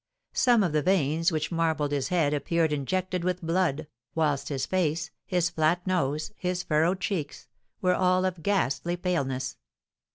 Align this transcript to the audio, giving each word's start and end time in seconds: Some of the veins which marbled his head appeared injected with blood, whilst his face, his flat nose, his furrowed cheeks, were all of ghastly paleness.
Some 0.33 0.63
of 0.63 0.71
the 0.73 0.81
veins 0.81 1.31
which 1.31 1.51
marbled 1.51 1.91
his 1.91 2.07
head 2.07 2.33
appeared 2.33 2.73
injected 2.73 3.23
with 3.23 3.39
blood, 3.43 3.85
whilst 4.15 4.49
his 4.49 4.65
face, 4.65 5.11
his 5.27 5.51
flat 5.51 5.85
nose, 5.85 6.31
his 6.37 6.63
furrowed 6.63 6.99
cheeks, 6.99 7.47
were 7.81 7.93
all 7.93 8.25
of 8.25 8.41
ghastly 8.41 8.97
paleness. 8.97 9.57